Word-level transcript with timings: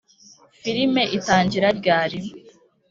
filime 0.61 1.03
itangira 1.17 1.67
ryari? 1.79 2.19